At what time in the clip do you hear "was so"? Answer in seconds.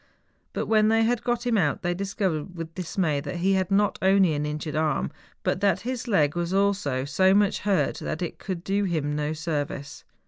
7.01-7.35